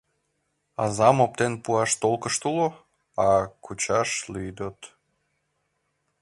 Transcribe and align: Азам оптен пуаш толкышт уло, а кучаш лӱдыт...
Азам 0.83 1.17
оптен 1.25 1.53
пуаш 1.63 1.91
толкышт 2.01 2.41
уло, 2.49 2.67
а 3.25 3.29
кучаш 3.63 4.09
лӱдыт... 4.33 4.79